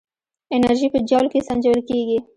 انرژي 0.55 0.87
په 0.93 0.99
جول 1.09 1.25
کې 1.31 1.45
سنجول 1.47 1.79
کېږي. 1.89 2.17